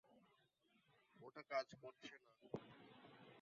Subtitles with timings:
[1.21, 2.29] ওটা কাজ করছে না?